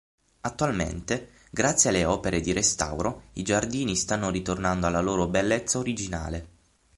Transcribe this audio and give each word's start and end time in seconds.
Attualmente, 0.41 1.33
grazie 1.51 1.91
alle 1.91 2.05
opere 2.05 2.39
di 2.41 2.51
restauro, 2.53 3.25
i 3.33 3.43
giardini 3.43 3.95
stanno 3.95 4.31
ritornando 4.31 4.87
alla 4.87 4.99
loro 4.99 5.27
bellezza 5.27 5.77
originale. 5.77 6.47